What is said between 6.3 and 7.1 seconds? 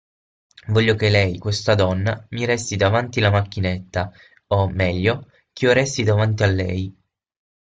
a lei.